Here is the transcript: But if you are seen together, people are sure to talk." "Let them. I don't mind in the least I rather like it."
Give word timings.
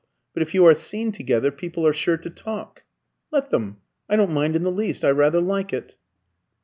But 0.33 0.41
if 0.41 0.55
you 0.55 0.65
are 0.65 0.73
seen 0.73 1.11
together, 1.11 1.51
people 1.51 1.85
are 1.85 1.93
sure 1.93 2.17
to 2.17 2.29
talk." 2.31 2.81
"Let 3.31 3.51
them. 3.51 3.77
I 4.09 4.15
don't 4.15 4.33
mind 4.33 4.55
in 4.55 4.63
the 4.63 4.71
least 4.71 5.05
I 5.05 5.11
rather 5.11 5.39
like 5.39 5.71
it." 5.73 5.93